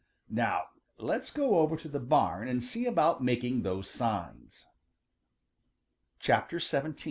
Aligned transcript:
Now 0.31 0.63
let's 0.97 1.29
go 1.29 1.59
over 1.59 1.77
to 1.77 1.87
the 1.87 1.99
barn 1.99 2.47
and 2.47 2.63
see 2.63 2.87
about 2.87 3.23
making 3.23 3.61
those 3.61 3.87
signs." 3.87 4.65
XVIII. 6.25 6.95